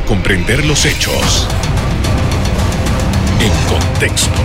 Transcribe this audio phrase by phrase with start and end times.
[0.00, 1.48] para comprender los hechos
[3.40, 4.40] en contexto.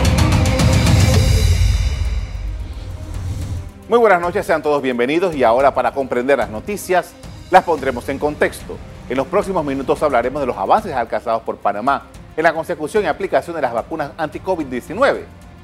[3.87, 7.15] Muy buenas noches, sean todos bienvenidos y ahora para comprender las noticias
[7.51, 8.77] las pondremos en contexto.
[9.07, 12.03] En los próximos minutos hablaremos de los avances alcanzados por Panamá
[12.35, 15.21] en la consecución y aplicación de las vacunas anti-COVID-19.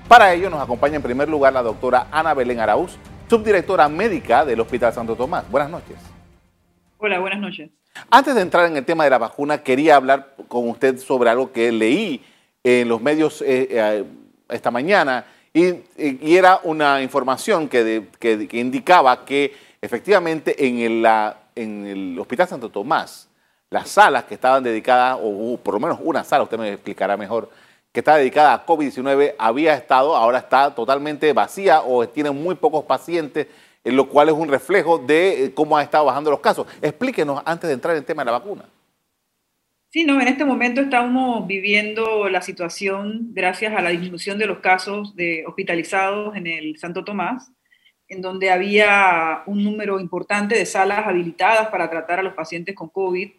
[0.07, 2.97] Para ello nos acompaña en primer lugar la doctora Ana Belén Araúz,
[3.29, 5.49] subdirectora médica del Hospital Santo Tomás.
[5.49, 5.97] Buenas noches.
[6.97, 7.80] Hola, buenas noches.
[8.09, 11.51] Antes de entrar en el tema de la vacuna, quería hablar con usted sobre algo
[11.51, 12.23] que leí
[12.63, 14.03] en los medios eh, eh,
[14.49, 18.07] esta mañana y, era una información que,
[18.53, 21.05] indicaba que efectivamente en el,
[21.55, 23.27] en el Hospital Santo Tomás,
[23.69, 27.49] las salas que estaban dedicadas, o por lo menos una sala, usted me explicará mejor,
[27.91, 32.85] que está dedicada a COVID-19 había estado, ahora está totalmente vacía o tiene muy pocos
[32.85, 33.47] pacientes,
[33.83, 36.67] lo cual es un reflejo de eh, cómo ha estado bajando los casos.
[36.81, 38.65] Explíquenos antes de entrar en el tema de la vacuna.
[39.89, 44.59] Sí, no, en este momento estamos viviendo la situación gracias a la disminución de los
[44.59, 47.51] casos de hospitalizados en el Santo Tomás,
[48.07, 52.87] en donde había un número importante de salas habilitadas para tratar a los pacientes con
[52.87, 53.31] COVID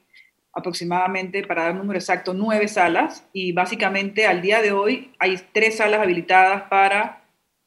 [0.53, 5.41] aproximadamente, para dar un número exacto, nueve salas y básicamente al día de hoy hay
[5.53, 7.22] tres salas habilitadas para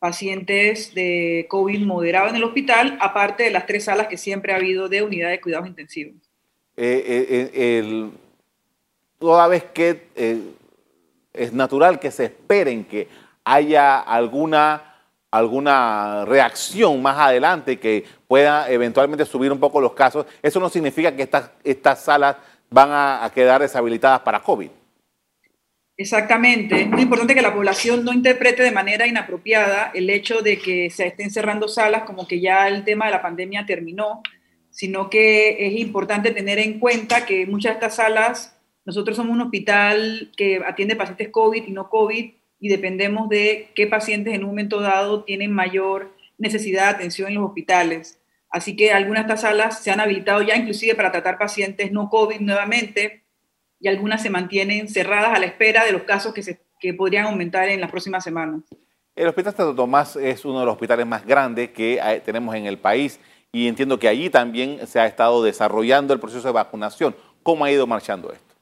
[0.05, 4.57] pacientes de COVID moderado en el hospital, aparte de las tres salas que siempre ha
[4.57, 6.13] habido de unidad de cuidados intensivos.
[6.77, 8.09] Eh, eh,
[9.17, 10.41] toda vez que eh,
[11.33, 13.07] es natural que se esperen que
[13.43, 14.91] haya alguna
[15.31, 21.13] alguna reacción más adelante que pueda eventualmente subir un poco los casos, eso no significa
[21.13, 22.35] que estas, estas salas
[22.69, 24.69] van a, quedar deshabilitadas para COVID.
[25.97, 26.81] Exactamente.
[26.81, 30.89] Es muy importante que la población no interprete de manera inapropiada el hecho de que
[30.89, 34.21] se estén cerrando salas como que ya el tema de la pandemia terminó,
[34.71, 39.41] sino que es importante tener en cuenta que muchas de estas salas, nosotros somos un
[39.41, 44.49] hospital que atiende pacientes COVID y no COVID y dependemos de qué pacientes en un
[44.49, 48.19] momento dado tienen mayor necesidad de atención en los hospitales.
[48.49, 52.09] Así que algunas de estas salas se han habilitado ya inclusive para tratar pacientes no
[52.09, 53.24] COVID nuevamente
[53.79, 57.25] y algunas se mantienen cerradas a la espera de los casos que, se, que podrían
[57.25, 58.61] aumentar en las próximas semanas.
[59.15, 62.77] El Hospital Santo Tomás es uno de los hospitales más grandes que tenemos en el
[62.77, 63.19] país
[63.51, 67.15] y entiendo que allí también se ha estado desarrollando el proceso de vacunación.
[67.41, 68.55] ¿Cómo ha ido marchando esto?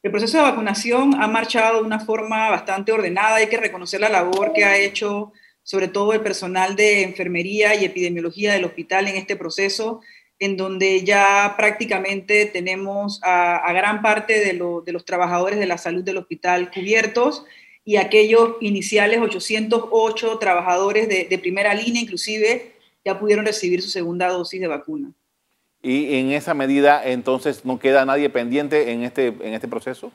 [0.00, 3.36] El proceso de vacunación ha marchado de una forma bastante ordenada.
[3.36, 5.32] Hay que reconocer la labor que ha hecho
[5.64, 10.00] sobre todo el personal de enfermería y epidemiología del hospital en este proceso,
[10.40, 16.18] en donde ya prácticamente tenemos a, gran parte de, los trabajadores de la salud del
[16.18, 17.44] hospital cubiertos
[17.84, 22.72] y aquellos iniciales 808 trabajadores de, primera línea inclusive
[23.04, 25.12] ya pudieron recibir su segunda dosis de vacuna.
[25.82, 30.12] ¿Y en esa medida entonces no queda nadie pendiente en este, en este proceso?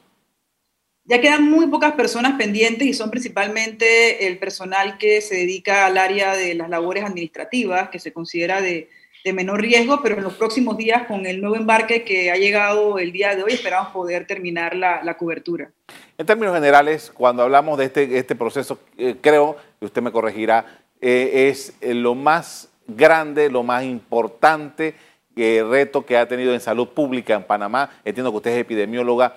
[1.05, 5.97] Ya quedan muy pocas personas pendientes y son principalmente el personal que se dedica al
[5.97, 8.89] área de las labores administrativas, que se considera de,
[9.31, 13.13] menor riesgo, pero en los próximos días, con el nuevo embarque que ha llegado el
[13.13, 15.71] día de hoy, esperamos poder terminar la, cobertura.
[16.17, 20.65] En términos generales, cuando hablamos de este, este proceso, eh, creo, y usted me corregirá,
[20.99, 24.95] eh, es eh, lo más grande, lo más importante
[25.35, 27.89] reto que ha tenido en salud pública en Panamá.
[28.05, 29.35] Entiendo que usted es epidemióloga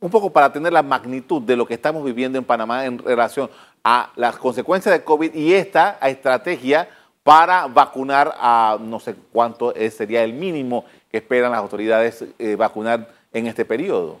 [0.00, 3.50] un poco para tener la magnitud de lo que estamos viviendo en Panamá en relación
[3.84, 6.88] a las consecuencias de COVID y esta estrategia
[7.22, 13.08] para vacunar a no sé cuánto sería el mínimo que esperan las autoridades eh, vacunar
[13.32, 14.20] en este periodo.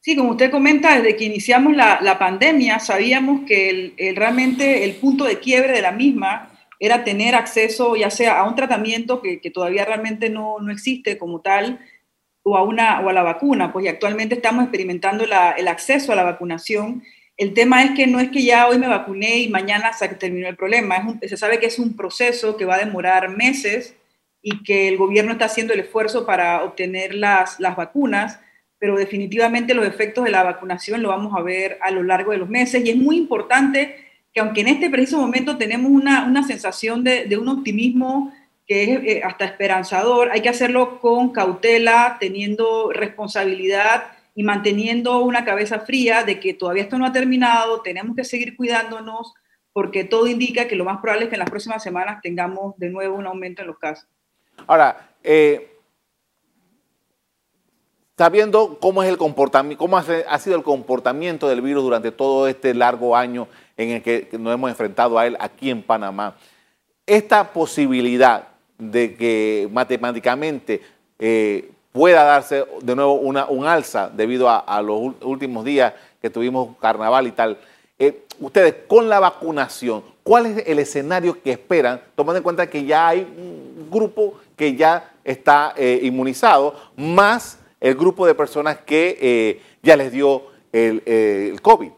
[0.00, 5.24] Sí, como usted comenta, desde que iniciamos la, pandemia sabíamos que el, realmente el punto
[5.24, 9.50] de quiebre de la misma era tener acceso ya sea a un tratamiento que, que
[9.50, 11.78] todavía realmente no, no existe como tal,
[12.42, 16.24] o a, una, o a la vacuna, pues actualmente estamos experimentando el acceso a la
[16.24, 17.02] vacunación.
[17.36, 20.48] El tema es que no es que ya hoy me vacuné y mañana se terminó
[20.48, 23.94] el problema, se sabe que es un proceso que va a demorar meses
[24.42, 28.38] y que el gobierno está haciendo el esfuerzo para obtener las, las vacunas,
[28.78, 32.38] pero definitivamente los efectos de la vacunación lo vamos a ver a lo largo de
[32.38, 33.96] los meses y es muy importante
[34.32, 38.32] que aunque en este preciso momento tenemos una, una sensación de, de un optimismo
[38.66, 45.44] que es eh, hasta esperanzador, hay que hacerlo con cautela, teniendo responsabilidad y manteniendo una
[45.44, 49.34] cabeza fría de que todavía esto no ha terminado, tenemos que seguir cuidándonos,
[49.72, 52.90] porque todo indica que lo más probable es que en las próximas semanas tengamos de
[52.90, 54.08] nuevo un aumento en los casos.
[54.66, 55.78] Ahora, eh,
[58.16, 62.74] sabiendo cómo es el comportamiento, cómo ha sido el comportamiento del virus durante todo este
[62.74, 66.36] largo año en el que nos hemos enfrentado a él aquí en Panamá,
[67.06, 70.82] esta posibilidad de que matemáticamente
[71.18, 76.76] eh, pueda darse de nuevo una, un alza debido a, los últimos días que tuvimos
[76.80, 77.58] carnaval y tal.
[77.98, 82.84] Eh, ustedes, con la vacunación, ¿cuál es el escenario que esperan, tomando en cuenta que
[82.84, 89.18] ya hay un grupo que ya está eh, inmunizado, más el grupo de personas que
[89.20, 91.90] eh, ya les dio el, el COVID?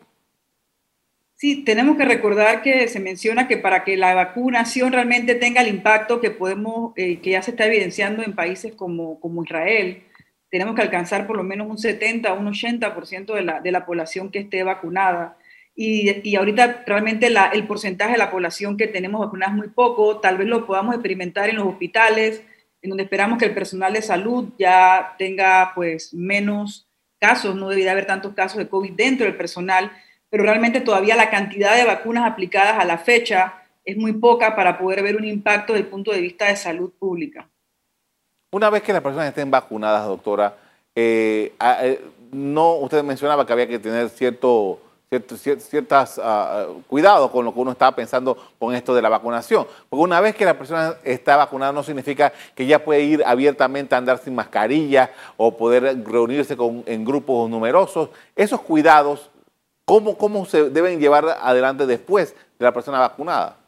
[1.37, 5.69] Sí, tenemos que recordar que se menciona que para que la vacunación realmente tenga el
[5.69, 10.05] impacto que podemos, eh, que ya se está evidenciando en países como, como Israel,
[10.49, 13.85] tenemos que alcanzar por lo menos un 70 o un 80% de la, de la
[13.85, 15.37] población que esté vacunada.
[15.75, 19.69] Y, y ahorita realmente la, el porcentaje de la población que tenemos vacunada es muy
[19.69, 22.43] poco, tal vez lo podamos experimentar en los hospitales,
[22.81, 26.89] en donde esperamos que el personal de salud ya tenga pues menos
[27.19, 29.91] casos, no debería haber tantos casos de COVID dentro del personal,
[30.35, 33.55] pero realmente todavía la cantidad de vacunas aplicadas a la fecha
[33.85, 36.91] es muy poca para poder ver un impacto desde el punto de vista de salud
[36.99, 37.49] pública.
[38.51, 40.57] Una vez que las personas estén vacunadas, doctora,
[40.93, 47.45] eh, eh, no, usted mencionaba que había que tener cierto, cierto ciertas uh, cuidados con
[47.45, 49.69] lo que uno estaba pensando con esto de la vacunación.
[49.89, 53.95] Porque una vez que la persona está vacunada no significa que ya puede ir abiertamente
[53.95, 58.09] a andar sin mascarilla o poder reunirse con, en grupos numerosos.
[58.35, 59.31] Esos cuidados
[59.85, 63.59] ¿Cómo, ¿Cómo se deben llevar adelante después de la persona vacunada?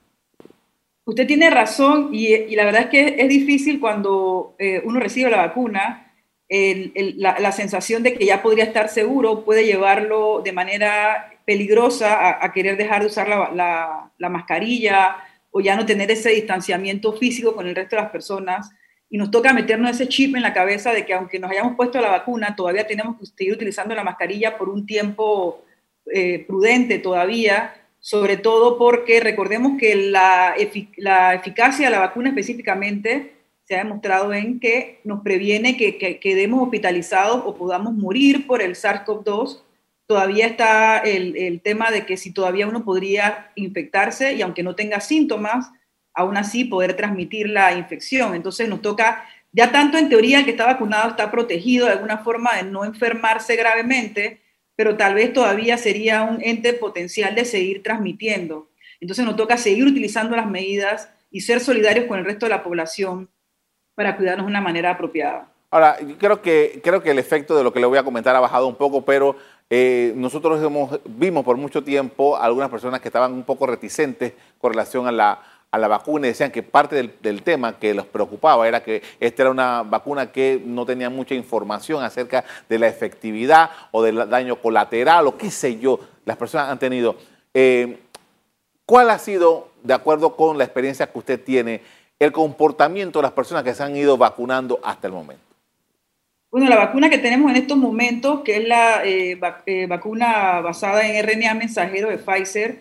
[1.05, 5.37] Usted tiene razón y, la verdad es que es difícil cuando eh, uno recibe la
[5.37, 6.13] vacuna,
[6.49, 12.77] la, sensación de que ya podría estar seguro puede llevarlo de manera peligrosa a, querer
[12.77, 15.17] dejar de usar la, la, mascarilla
[15.53, 18.73] o ya no tener ese distanciamiento físico con el resto de las personas.
[19.09, 22.01] Y nos toca meternos ese chip en la cabeza de que aunque nos hayamos puesto
[22.01, 25.66] la vacuna, todavía tenemos que seguir utilizando la mascarilla por un tiempo
[26.13, 33.33] eh, prudente todavía, sobre todo porque recordemos que la, eficacia de la vacuna específicamente
[33.65, 38.77] se ha demostrado en que nos previene que, quedemos hospitalizados o podamos morir por el
[38.77, 39.63] SARS-CoV-2.
[40.07, 45.01] Todavía está el, tema de que si todavía uno podría infectarse y aunque no tenga
[45.01, 45.73] síntomas,
[46.15, 48.37] aún así poder transmitir la infección.
[48.37, 52.55] Entonces nos toca, ya tanto en teoría que está vacunado está protegido de alguna forma
[52.55, 54.46] de no enfermarse gravemente,
[54.77, 58.69] pero tal vez todavía sería un ente potencial de seguir transmitiendo.
[59.01, 62.63] Entonces nos toca seguir utilizando las medidas y ser solidarios con el resto de la
[62.63, 63.29] población
[63.95, 65.51] para cuidarnos de una manera apropiada.
[65.71, 68.37] Ahora, yo creo que, creo que el efecto de lo que le voy a comentar
[68.37, 69.37] ha bajado un poco, pero
[69.69, 70.61] eh, nosotros
[71.07, 75.41] vimos por mucho tiempo algunas personas que estaban un poco reticentes con relación a la,
[75.77, 79.43] a la vacuna y decían que parte del, tema que los preocupaba era que esta
[79.43, 84.57] era una vacuna que no tenía mucha información acerca de la efectividad o del daño
[84.57, 87.17] colateral o qué sé yo, las personas han tenido.
[87.55, 87.99] Eh,
[88.85, 91.83] ¿Cuál ha sido, de acuerdo con la experiencia que usted tiene,
[92.19, 95.43] el comportamiento de las personas que se han ido vacunando hasta el momento?
[96.51, 101.07] Bueno, la vacuna que tenemos en estos momentos, que es la eh, eh, vacuna basada
[101.07, 102.81] en RNA mensajero de Pfizer,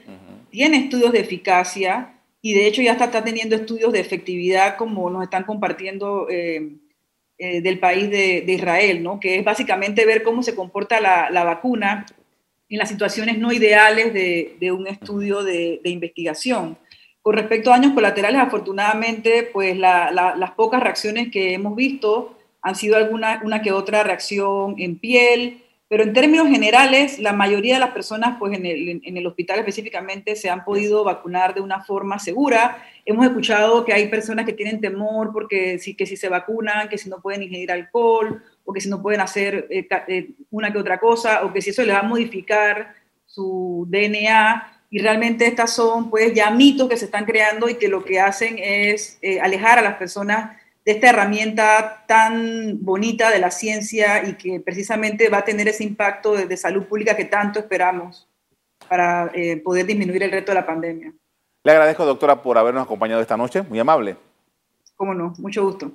[0.49, 2.14] tiene estudios de eficacia
[2.45, 6.75] y de hecho ya está, teniendo estudios de efectividad como nos están compartiendo eh,
[7.39, 9.19] eh, del país de, Israel, ¿no?
[9.19, 12.05] que es básicamente ver cómo se comporta la, vacuna
[12.69, 16.77] en las situaciones no ideales de, un estudio de, investigación.
[17.23, 22.95] Con respecto a daños colaterales, afortunadamente, pues las pocas reacciones que hemos visto han sido
[22.95, 25.63] alguna una que otra reacción en piel,
[25.95, 29.59] pero en términos generales, la mayoría de las personas, pues en el, en el, hospital
[29.59, 32.83] específicamente, se han podido vacunar de una forma segura.
[33.05, 36.97] Hemos escuchado que hay personas que tienen temor porque sí, que si se vacunan, que
[36.97, 40.79] si no pueden ingerir alcohol, o que si no pueden hacer eh, eh, una que
[40.79, 42.93] otra cosa, o que si eso les va a modificar
[43.25, 44.81] su DNA.
[44.89, 48.19] Y realmente estas son pues ya mitos que se están creando y que lo que
[48.19, 54.27] hacen es eh, alejar a las personas de esta herramienta tan bonita de la ciencia
[54.27, 58.29] y que precisamente va a tener ese impacto de, salud pública que tanto esperamos
[58.87, 61.11] para eh, poder disminuir el reto de la pandemia.
[61.63, 63.63] Le agradezco, doctora, por habernos acompañado esta noche.
[63.63, 64.15] Muy amable.
[64.95, 65.91] Cómo no, mucho gusto.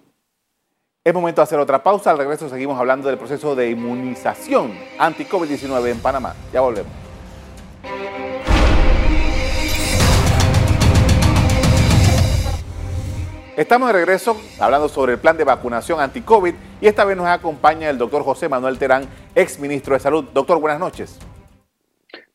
[1.04, 2.10] Es momento de hacer otra pausa.
[2.10, 6.34] Al regreso seguimos hablando del proceso de inmunización anti-COVID-19 en Panamá.
[6.52, 7.09] Ya volvemos.
[13.60, 17.90] Estamos de regreso hablando sobre el plan de vacunación anti-COVID y esta vez nos acompaña
[17.90, 20.24] el doctor José Manuel Terán, ex ministro de Salud.
[20.32, 21.18] Doctor, buenas noches.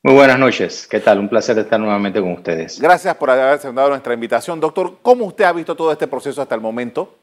[0.03, 0.87] Muy buenas noches.
[0.87, 1.17] ¿Qué tal?
[1.17, 2.79] Un placer estar nuevamente con ustedes.
[2.79, 4.59] Gracias por haber aceptado nuestra invitación.
[4.59, 7.15] Doctor, ¿cómo usted ha visto todo este proceso hasta el momento?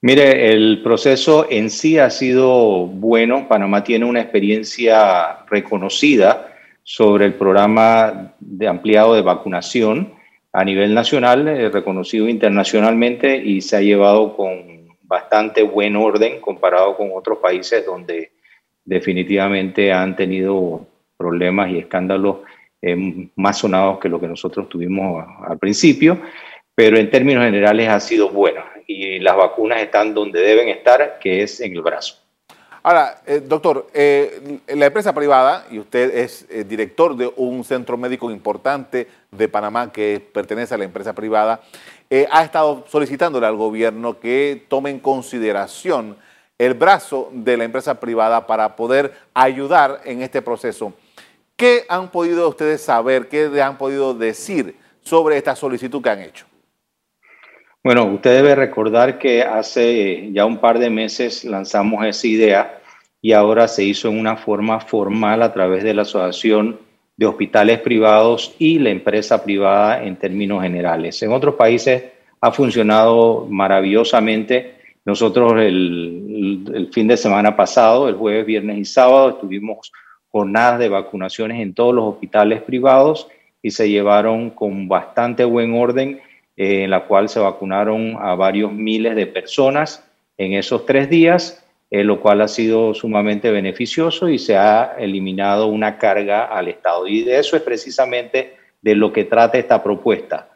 [0.00, 3.46] Mire, el proceso en sí ha sido bueno.
[3.46, 10.21] Panamá tiene una experiencia reconocida sobre el programa de ampliado de vacunación
[10.52, 16.96] a nivel nacional, eh, reconocido internacionalmente y se ha llevado con bastante buen orden comparado
[16.96, 18.32] con otros países donde
[18.84, 22.38] definitivamente han tenido problemas y escándalos
[22.80, 26.20] eh, más sonados que lo que nosotros tuvimos al principio,
[26.74, 31.42] pero en términos generales ha sido bueno y las vacunas están donde deben estar, que
[31.42, 32.21] es en el brazo.
[32.84, 38.30] Ahora, eh, doctor, eh, la empresa privada, y usted es director de un centro médico
[38.30, 41.60] importante de Panamá que pertenece a la empresa privada,
[42.30, 46.16] ha estado solicitándole al gobierno que tome en consideración
[46.58, 50.92] el brazo de la empresa privada para poder ayudar en este proceso.
[51.56, 56.51] ¿Qué han podido ustedes saber, qué han podido decir sobre esta solicitud que han hecho?
[57.84, 62.80] Bueno, usted debe recordar que hace ya un par de meses lanzamos esa idea
[63.20, 66.78] y ahora se hizo en una forma formal a través de la Asociación
[67.16, 71.20] de Hospitales Privados y la empresa privada en términos generales.
[71.24, 72.04] En otros países
[72.40, 74.74] ha funcionado maravillosamente.
[75.04, 79.92] Nosotros el, el fin de semana pasado, el jueves, viernes y sábado, estuvimos
[80.30, 83.26] jornadas de vacunaciones en todos los hospitales privados
[83.60, 86.20] y se llevaron con bastante buen orden,
[86.56, 91.64] eh, en la cual se vacunaron a varios miles de personas en esos tres días,
[91.90, 97.06] eh, lo cual ha sido sumamente beneficioso y se ha eliminado una carga al Estado.
[97.06, 100.48] Y de eso es precisamente de lo que trata esta propuesta,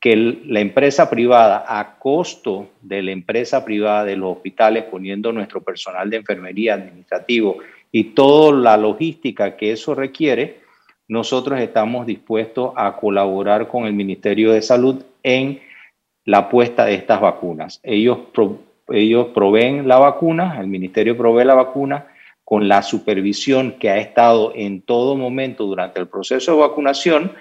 [0.00, 5.62] que la empresa privada, a costo de la empresa privada de los hospitales, poniendo nuestro
[5.62, 7.58] personal de enfermería administrativo
[7.90, 10.60] y toda la logística que eso requiere,
[11.08, 15.60] nosotros estamos dispuestos a colaborar con el Ministerio de Salud en
[16.24, 17.80] la puesta de estas vacunas.
[17.82, 18.18] Ellos,
[18.88, 22.06] ellos proveen la vacuna, el Ministerio provee la vacuna
[22.44, 27.32] con la supervisión que ha estado en todo momento durante el proceso de vacunación,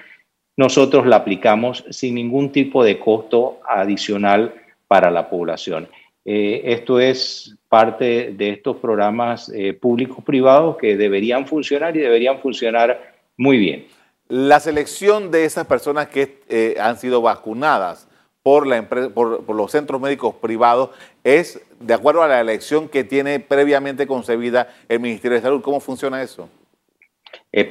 [0.58, 4.54] nosotros la aplicamos sin ningún tipo de costo adicional
[4.88, 5.88] para la población.
[6.26, 12.40] Eh, esto es parte de estos programas eh, públicos privados que deberían funcionar y deberían
[12.40, 13.88] funcionar muy bien.
[14.28, 18.08] La selección de esas personas que eh, han sido vacunadas
[18.44, 20.90] por, la por, los centros médicos privados
[21.24, 25.62] es de acuerdo a la elección que tiene previamente concebida el Ministerio de Salud.
[25.62, 26.50] ¿Cómo funciona eso?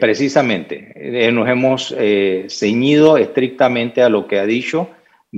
[0.01, 1.95] precisamente, nos hemos
[2.49, 4.89] ceñido estrictamente a lo que ha dicho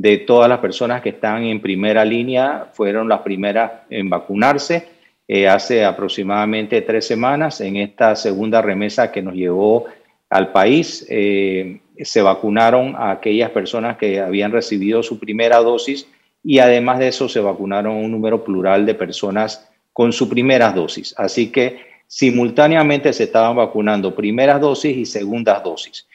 [0.00, 4.86] de todas las personas que están en primera línea, fueron las primeras en vacunarse.
[5.26, 9.86] Eh, hace aproximadamente tres semanas, en esta segunda remesa que nos llevó
[10.30, 16.06] al país, eh, se vacunaron a aquellas personas que habían recibido su primera dosis
[16.44, 21.14] y además de eso se vacunaron un número plural de personas con su primera dosis.
[21.16, 26.06] Así que simultáneamente se estaban vacunando primeras dosis y segundas dosis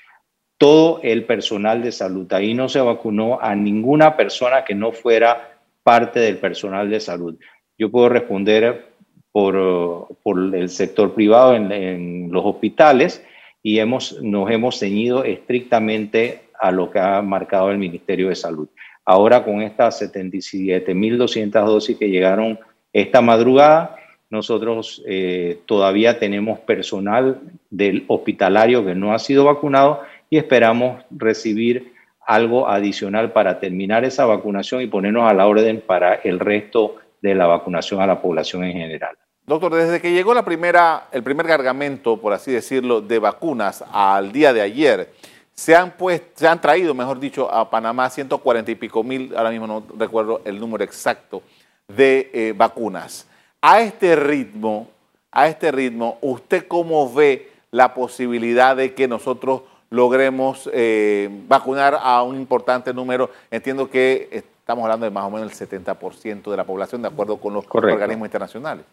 [0.63, 2.31] todo el personal de salud.
[2.31, 7.35] Ahí no se vacunó a ninguna persona que no fuera parte del personal de salud.
[7.77, 8.93] Yo puedo responder
[9.33, 10.07] por,
[10.53, 13.21] el sector privado en, los hospitales
[13.63, 18.67] y hemos, nos hemos ceñido estrictamente a lo que ha marcado el Ministerio de Salud.
[19.05, 22.59] Ahora con estas 77.200 dosis que llegaron
[22.91, 23.95] esta madrugada,
[24.29, 27.39] nosotros eh, todavía tenemos personal
[27.69, 31.93] del hospitalario que no ha sido vacunado y esperamos recibir
[32.25, 37.35] algo adicional para terminar esa vacunación y ponernos a la orden para el resto de
[37.35, 39.15] la vacunación a la población en general.
[39.45, 44.31] Doctor, desde que llegó la primera, el primer cargamento, por así decirlo, de vacunas al
[44.31, 45.13] día de ayer,
[45.53, 49.51] se han, pues, se han traído, mejor dicho, a Panamá 140 y pico mil, ahora
[49.51, 51.43] mismo no recuerdo el número exacto,
[51.87, 53.27] de eh, vacunas.
[53.61, 54.89] A este ritmo,
[55.31, 62.23] a este ritmo, ¿usted cómo ve la posibilidad de que nosotros logremos eh, vacunar a
[62.23, 63.29] un importante número.
[63.51, 67.37] Entiendo que estamos hablando de más o menos el 70% de la población, de acuerdo
[67.37, 68.85] con los organismos internacionales.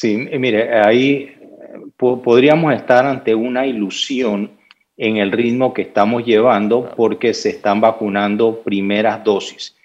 [0.00, 1.34] Sí, mire, ahí
[1.96, 4.52] podríamos estar ante una ilusión
[4.96, 9.76] en el ritmo que estamos llevando porque se están vacunando primeras dosis.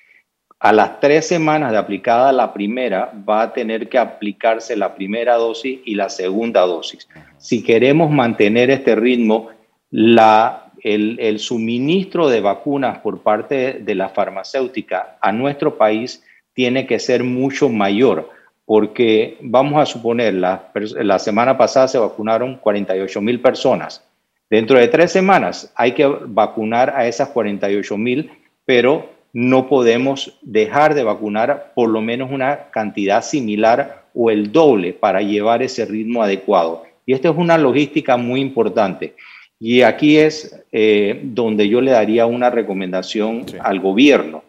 [0.60, 5.34] A las tres semanas de aplicada la primera, va a tener que aplicarse la primera
[5.34, 7.10] dosis y la segunda dosis.
[7.39, 9.50] Si queremos mantener este ritmo,
[9.89, 17.00] la, el, suministro de vacunas por parte de la farmacéutica a nuestro país tiene que
[17.00, 18.29] ser mucho mayor,
[18.65, 24.03] porque vamos a suponer, la, la semana pasada se vacunaron 48 mil personas.
[24.50, 28.32] Dentro de tres semanas hay que vacunar a esas 48 mil,
[28.65, 34.93] pero no podemos dejar de vacunar por lo menos una cantidad similar o el doble
[34.93, 36.84] para llevar ese ritmo adecuado.
[37.05, 39.15] Y esta es una logística muy importante.
[39.60, 44.43] Y aquí es eh, donde yo le daría una recomendación al gobierno.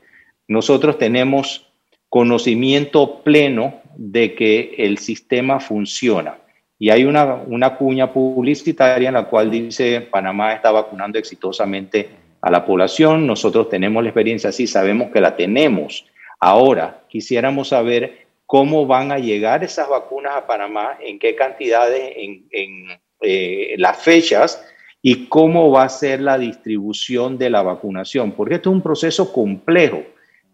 [0.49, 1.67] Nosotros tenemos
[2.11, 6.39] conocimiento pleno de que el sistema funciona.
[6.79, 12.09] Y hay una, una cuña publicitaria en la cual dice Panamá está vacunando exitosamente
[12.41, 16.05] a la población, nosotros tenemos la experiencia así, sabemos que la tenemos.
[16.39, 22.89] Ahora, quisiéramos saber cómo van a llegar esas vacunas a Panamá, en qué cantidades, en,
[23.23, 24.63] eh, las fechas
[25.01, 29.33] y cómo va a ser la distribución de la vacunación, porque esto es un proceso
[29.33, 30.03] complejo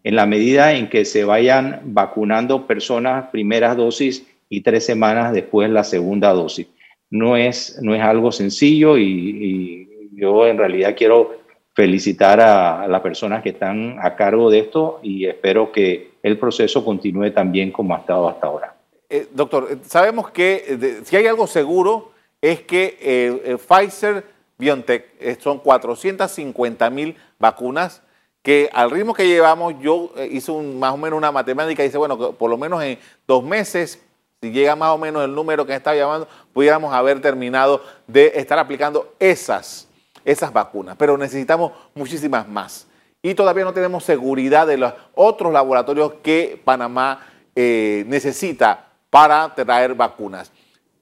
[0.03, 5.69] en la medida en que se vayan vacunando personas primeras dosis y tres semanas después
[5.69, 6.67] la segunda dosis.
[7.09, 11.39] No es, no es algo sencillo y, yo en realidad quiero
[11.73, 16.85] felicitar a, las personas que están a cargo de esto y espero que el proceso
[16.85, 18.75] continúe también como ha estado hasta ahora.
[19.09, 24.23] Eh, doctor, eh, sabemos que eh, si hay algo seguro es que Pfizer
[24.57, 28.03] BioNTech son 450 mil vacunas
[28.41, 31.97] que al ritmo que llevamos, yo hice un, más o menos una matemática y dice,
[31.97, 33.99] bueno, por lo menos en dos meses
[34.41, 38.57] si llega más o menos el número que está llamando, pudiéramos haber terminado de estar
[38.57, 39.87] aplicando esas,
[40.25, 40.95] esas vacunas.
[40.97, 42.87] Pero necesitamos muchísimas más.
[43.21, 47.23] Y todavía no tenemos seguridad de los otros laboratorios que Panamá
[47.55, 50.51] eh, necesita para traer vacunas.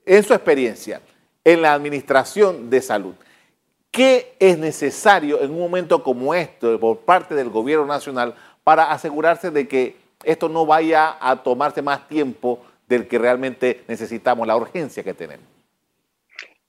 [0.05, 1.01] En su experiencia,
[1.45, 3.13] en la administración de salud,
[3.91, 9.51] ¿qué es necesario en un momento como este por parte del gobierno nacional para asegurarse
[9.51, 15.03] de que esto no vaya a tomarse más tiempo del que realmente necesitamos, la urgencia
[15.03, 15.45] que tenemos.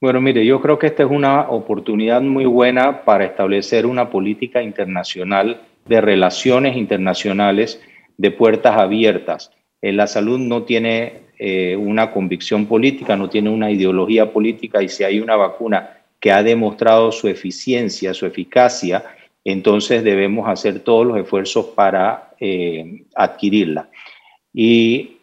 [0.00, 4.62] Bueno, mire, yo creo que esta es una oportunidad muy buena para establecer una política
[4.62, 7.80] internacional de relaciones internacionales
[8.16, 9.50] de puertas abiertas.
[9.82, 14.88] En la salud no tiene eh, una convicción política, no tiene una ideología política y
[14.88, 19.04] si hay una vacuna que ha demostrado su eficiencia, su eficacia,
[19.44, 23.88] entonces debemos hacer todos los esfuerzos para eh, adquirirla.
[24.52, 25.16] Y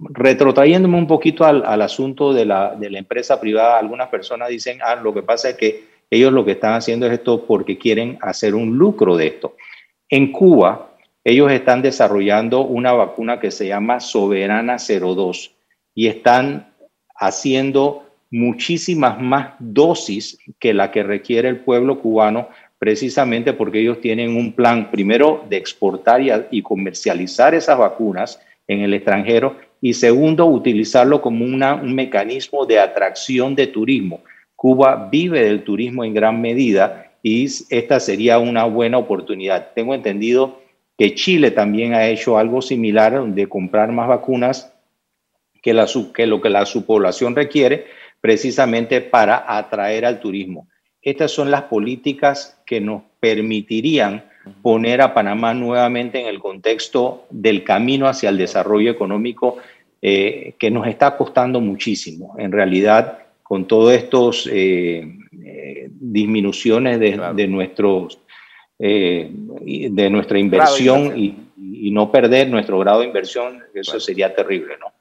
[0.00, 4.96] retrotrayéndome un poquito al, asunto de la, de la, empresa privada, algunas personas dicen, ah,
[4.96, 8.54] lo que pasa es que ellos lo que están haciendo es esto porque quieren hacer
[8.54, 9.56] un lucro de esto.
[10.10, 10.90] En Cuba,
[11.24, 15.54] ellos están desarrollando una vacuna que se llama Soberana 02
[15.94, 16.74] y están
[17.14, 24.34] haciendo muchísimas más dosis que la que requiere el pueblo cubano, precisamente porque ellos tienen
[24.34, 31.20] un plan primero de exportar y comercializar esas vacunas, en el extranjero y segundo, utilizarlo
[31.20, 34.20] como un mecanismo de atracción de turismo.
[34.56, 39.70] Cuba vive del turismo en gran medida y esta sería una buena oportunidad.
[39.74, 40.60] Tengo entendido
[40.96, 44.72] que Chile también ha hecho algo similar de comprar más vacunas
[45.62, 45.74] que,
[46.26, 47.86] lo que la su población requiere
[48.22, 50.68] precisamente para atraer al turismo.
[51.02, 54.24] Estas son las políticas que nos permitirían
[54.62, 59.58] poner a Panamá nuevamente en el contexto del camino hacia el desarrollo económico
[60.00, 62.36] eh, que nos está costando muchísimo.
[62.38, 65.04] En realidad, con todas estas eh,
[65.44, 68.20] eh, disminuciones de, nuestros,
[68.78, 71.36] de nuestra inversión y,
[71.90, 74.92] no perder nuestro grado de inversión, eso sería terrible, ¿no?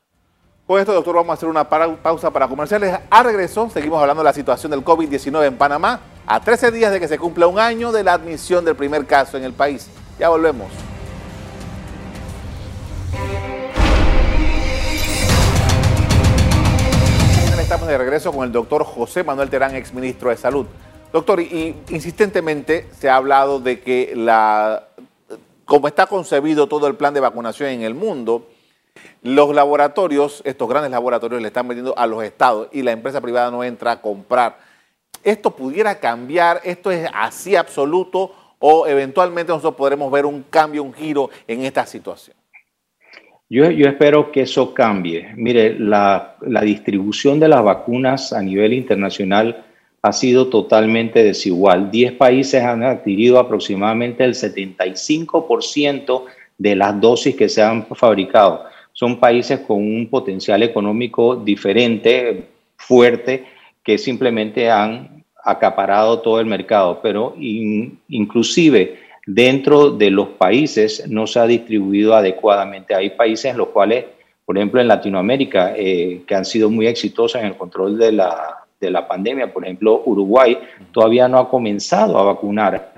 [0.71, 2.97] Con esto, doctor, vamos a hacer una pausa para comerciales.
[3.09, 6.99] A regreso, seguimos hablando de la situación del COVID-19 en Panamá, a 13 días de
[7.01, 9.89] que se cumpla un año de la admisión del primer caso en el país.
[10.17, 10.71] Ya volvemos.
[17.59, 20.67] Estamos de regreso con el doctor José Manuel Terán, exministro de Salud.
[21.11, 24.87] Doctor, y, insistentemente se ha hablado de que la,
[25.65, 28.47] como está concebido todo el plan de vacunación en el mundo,
[29.23, 33.51] los laboratorios, estos grandes laboratorios, le están vendiendo a los estados y la empresa privada
[33.51, 34.57] no entra a comprar.
[35.23, 36.61] ¿Esto pudiera cambiar?
[36.63, 38.33] ¿Esto es así absoluto?
[38.59, 42.35] ¿O eventualmente nosotros podremos ver un cambio, un giro en esta situación?
[43.49, 45.33] Yo, espero que eso cambie.
[45.35, 49.65] Mire, la, distribución de las vacunas a nivel internacional
[50.01, 51.91] ha sido totalmente desigual.
[51.91, 56.23] Diez países han adquirido aproximadamente el 75%
[56.57, 62.45] de las dosis que se han fabricado son países con un potencial económico diferente,
[62.77, 63.45] fuerte,
[63.83, 71.39] que simplemente han acaparado todo el mercado, pero inclusive dentro de los países no se
[71.39, 72.93] ha distribuido adecuadamente.
[72.93, 74.05] Hay países en los cuales,
[74.45, 78.61] por ejemplo, en Latinoamérica, eh, que han sido muy exitosos en el control de la,
[78.79, 80.57] de la pandemia, por ejemplo, Uruguay
[80.91, 82.93] todavía no ha comenzado a vacunar.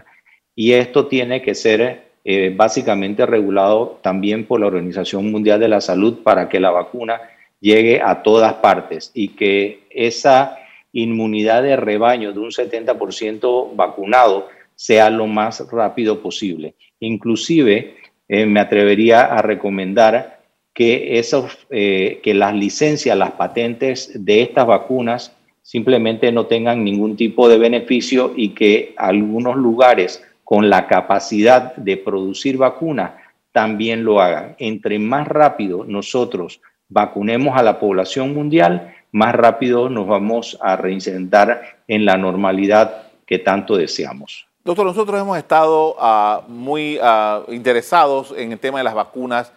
[0.56, 5.82] Y esto tiene que ser eh, básicamente regulado también por la Organización Mundial de la
[5.82, 7.20] Salud para que la vacuna
[7.60, 10.58] llegue a todas partes y que esa
[10.94, 16.76] inmunidad de rebaño de un 70% vacunado sea lo más rápido posible.
[17.00, 17.96] Inclusive,
[18.28, 20.40] eh, me atrevería a recomendar
[20.74, 21.22] que,
[21.70, 27.58] eh, que las licencias, las patentes de estas vacunas simplemente no tengan ningún tipo de
[27.58, 33.12] beneficio y que algunos lugares con la capacidad de producir vacunas
[33.52, 34.56] también lo hagan.
[34.60, 41.78] Entre más rápido nosotros vacunemos a la población mundial, más rápido nos vamos a reincentar
[41.88, 44.48] en la normalidad que tanto deseamos.
[44.64, 49.52] Doctor, nosotros hemos estado uh, muy uh, interesados en el tema de las vacunas.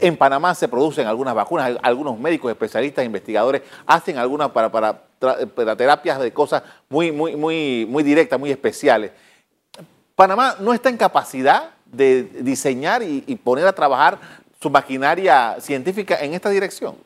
[0.00, 5.00] En Panamá se producen algunas vacunas, algunos médicos, especialistas, investigadores hacen algunas para, para,
[5.54, 9.10] para terapias de cosas muy, muy, muy, muy directas, muy especiales.
[10.18, 14.18] Panamá no está en capacidad de diseñar y, poner a trabajar
[14.60, 16.96] su maquinaria científica en esta dirección.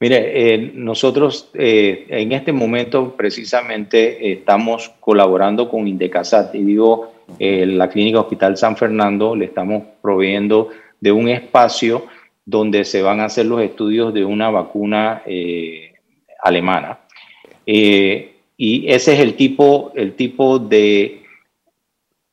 [0.00, 7.66] Mire, eh, nosotros eh, en este momento precisamente estamos colaborando con Indecasat y digo, eh,
[7.66, 10.70] la Clínica Hospital San Fernando le estamos proveyendo
[11.00, 12.06] de un espacio
[12.46, 15.22] donde se van a hacer los estudios de una vacuna
[16.42, 17.00] alemana.
[17.66, 21.23] y ese es el tipo, el tipo de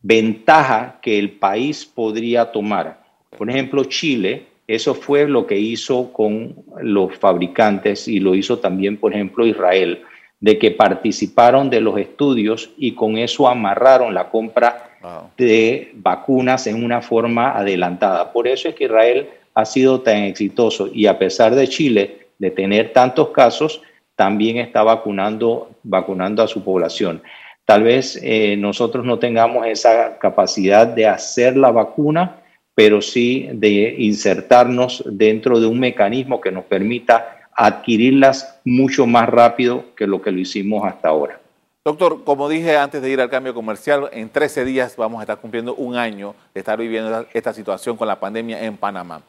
[0.01, 3.01] ventaja que el país podría tomar.
[3.37, 8.95] Por ejemplo, Chile eso fue lo que hizo con los fabricantes y lo hizo también,
[8.95, 10.01] por ejemplo, Israel,
[10.39, 14.91] de que participaron de los estudios y con eso amarraron la compra
[15.37, 18.31] de vacunas en una forma adelantada.
[18.31, 22.51] Por eso es que Israel ha sido tan exitoso y a pesar de Chile de
[22.51, 23.81] tener tantos casos,
[24.15, 27.21] también está vacunando, vacunando a su población.
[27.65, 32.41] Tal vez eh, nosotros no tengamos esa capacidad de hacer la vacuna,
[32.75, 39.93] pero sí de insertarnos dentro de un mecanismo que nos permita adquirirlas mucho más rápido
[39.95, 41.39] que lo que lo hicimos hasta ahora.
[41.83, 45.39] Doctor, como dije antes de ir al cambio comercial, en 13 días vamos a estar
[45.39, 49.23] cumpliendo un año de estar viviendo esta situación con la pandemia en Panamá.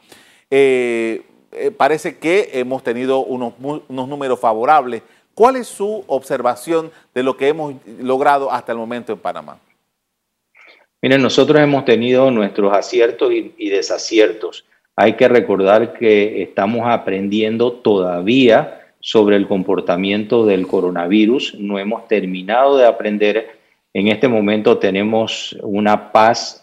[0.51, 5.01] Eh, eh, parece que hemos tenido unos, unos números favorables.
[5.35, 9.57] ¿Cuál es su observación de lo que hemos logrado hasta el momento en Panamá?
[11.01, 14.63] Miren, nosotros hemos tenido nuestros aciertos y, desaciertos.
[14.95, 21.55] Hay que recordar que estamos aprendiendo todavía sobre el comportamiento del coronavirus.
[21.59, 23.57] No hemos terminado de aprender.
[23.93, 26.61] En este momento tenemos una paz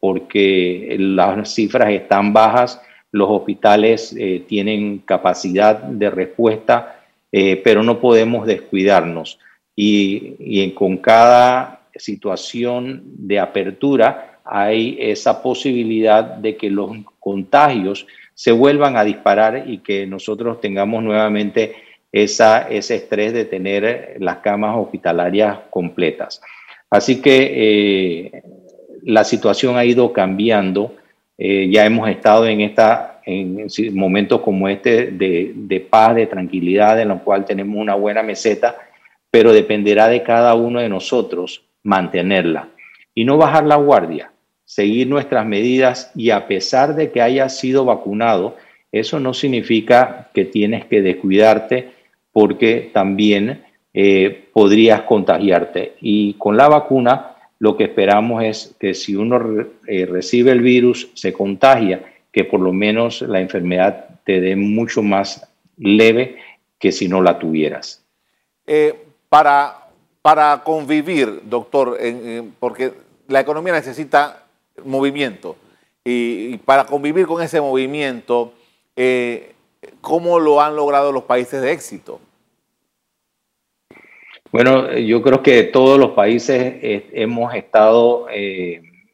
[0.00, 2.80] porque las cifras están bajas,
[3.10, 7.01] los hospitales eh, tienen capacidad de respuesta,
[7.32, 9.38] eh, pero no podemos descuidarnos.
[9.74, 18.96] Y, con cada situación de apertura hay esa posibilidad de que los contagios se vuelvan
[18.96, 21.74] a disparar y que nosotros tengamos nuevamente
[22.12, 26.42] ese estrés de tener las camas hospitalarias completas.
[26.90, 28.42] Así que eh,
[29.04, 30.94] la situación ha ido cambiando.
[31.38, 37.00] Eh, ya hemos estado en, esta, en momentos como este de, de paz, de tranquilidad,
[37.00, 38.76] en lo cual tenemos una buena meseta,
[39.30, 42.68] pero dependerá de cada uno de nosotros mantenerla
[43.14, 44.32] y no bajar la guardia,
[44.64, 48.56] seguir nuestras medidas y a pesar de que hayas sido vacunado,
[48.90, 51.90] eso no significa que tienes que descuidarte
[52.32, 55.94] porque también eh, podrías contagiarte.
[56.00, 59.40] Y con la vacuna lo que esperamos es que si uno
[59.86, 65.02] eh, recibe el virus, se contagia, que por lo menos la enfermedad te dé mucho
[65.02, 66.38] más leve
[66.78, 68.02] que si no la tuvieras.
[68.66, 68.94] Eh,
[69.28, 69.78] para
[70.22, 71.98] para convivir, doctor,
[72.60, 72.92] porque
[73.26, 74.44] la economía necesita
[74.84, 75.56] movimiento
[76.04, 78.52] y, para convivir con ese movimiento,
[78.94, 79.52] eh,
[80.00, 82.20] ¿cómo lo han logrado los países de éxito?
[84.52, 88.28] Bueno, yo creo que todos los países eh, hemos estado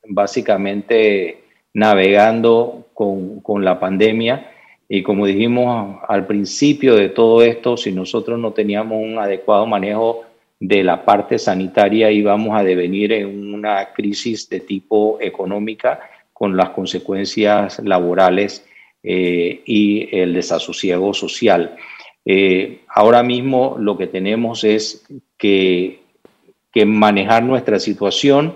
[0.09, 1.48] básicamente
[1.79, 4.51] navegando con, con la pandemia
[4.89, 10.25] y como dijimos al principio de todo esto, si nosotros no teníamos un adecuado manejo
[10.59, 16.01] de la parte sanitaria íbamos a devenir en una crisis de tipo económica
[16.33, 18.67] con las consecuencias laborales
[19.03, 21.77] eh, y el desasosiego social.
[22.25, 26.01] Eh, ahora mismo lo que tenemos es que,
[26.73, 28.55] que manejar nuestra situación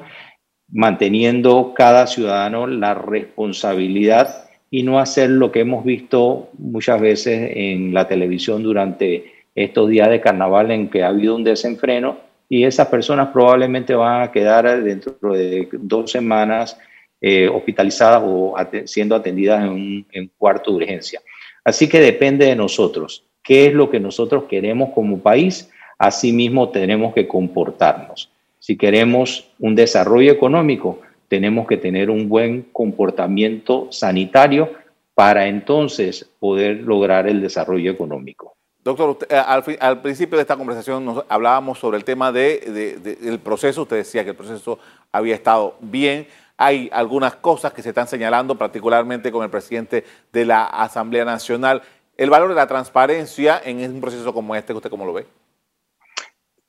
[0.72, 7.92] manteniendo cada ciudadano la responsabilidad y no hacer lo que hemos visto muchas veces en
[7.92, 12.16] la televisión durante estos días de carnaval en que ha habido un desenfreno
[12.48, 16.78] y esas personas probablemente van a quedar dentro de dos semanas
[17.20, 18.54] eh, hospitalizadas o
[18.86, 21.20] siendo atendidas en un en cuarto de urgencia.
[21.64, 23.24] Así que depende de nosotros.
[23.42, 25.70] ¿Qué es lo que nosotros queremos como país?
[25.98, 28.31] Asimismo tenemos que comportarnos.
[28.62, 34.70] Si queremos un desarrollo económico, tenemos que tener un buen comportamiento sanitario
[35.14, 38.54] para entonces poder lograr el desarrollo económico.
[38.84, 43.82] Doctor, eh, al, principio de esta conversación nos hablábamos sobre el tema de, del proceso.
[43.82, 44.78] Usted decía que el proceso
[45.10, 46.28] había estado bien.
[46.56, 51.82] Hay algunas cosas que se están señalando, particularmente con el presidente de la Asamblea Nacional.
[52.16, 55.26] El valor de la transparencia en un proceso como este, ¿usted cómo lo ve?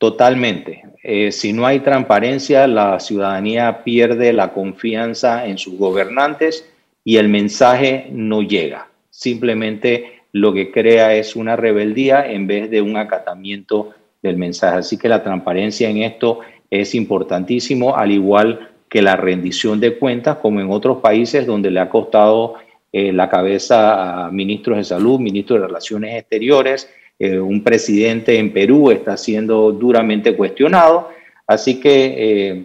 [0.04, 0.84] Totalmente.
[1.02, 6.70] Eh, si no hay transparencia, la ciudadanía pierde la confianza en sus gobernantes
[7.06, 8.90] y el mensaje no llega.
[9.10, 14.80] Simplemente lo que crea es una rebeldía en vez de un acatamiento del mensaje.
[14.80, 20.36] Así que la transparencia en esto es importantísimo, al igual que la rendición de cuentas,
[20.42, 22.56] como en otros países donde le ha costado
[22.92, 28.52] eh, la cabeza a ministros de salud, ministros de Relaciones Exteriores, eh, un presidente en
[28.52, 31.10] Perú está siendo duramente cuestionado.
[31.48, 32.64] Así que eh,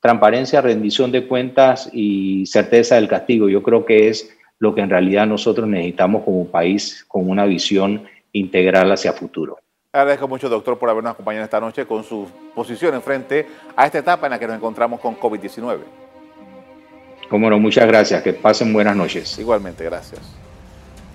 [0.00, 4.90] transparencia, rendición de cuentas y certeza del castigo, yo creo que es lo que en
[4.90, 9.58] realidad nosotros necesitamos como país con una visión integral hacia futuro.
[9.92, 13.98] Agradezco mucho, doctor, por habernos acompañado esta noche con su posición en frente a esta
[13.98, 15.78] etapa en la que nos encontramos con COVID-19.
[17.28, 18.22] Cómo no, muchas gracias.
[18.22, 19.38] Que pasen buenas noches.
[19.38, 20.20] Igualmente, gracias.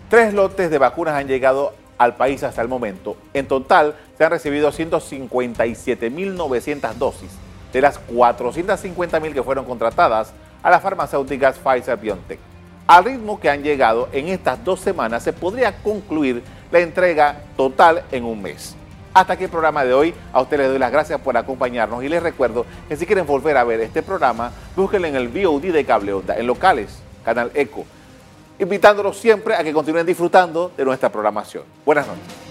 [0.09, 3.15] Tres lotes de vacunas han llegado al país hasta el momento.
[3.35, 7.29] En total, se han recibido 157.900 dosis
[7.71, 10.33] de las 450.000 que fueron contratadas
[10.63, 12.39] a las farmacéuticas Pfizer-BioNTech.
[12.87, 18.01] Al ritmo que han llegado en estas dos semanas, se podría concluir la entrega total
[18.11, 18.75] en un mes.
[19.13, 20.13] Hasta aquí el programa de hoy.
[20.33, 23.57] A ustedes les doy las gracias por acompañarnos y les recuerdo que si quieren volver
[23.57, 27.85] a ver este programa, búsquenlo en el VOD de Cable Onda, en locales, Canal Eco,
[28.59, 31.63] invitándolos siempre a que continúen disfrutando de nuestra programación.
[31.85, 32.48] Buenas noches.